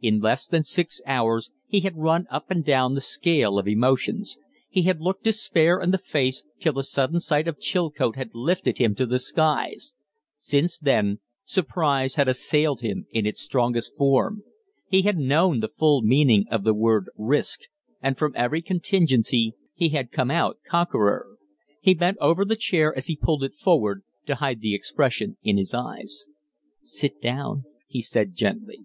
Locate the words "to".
8.94-9.04, 24.26-24.36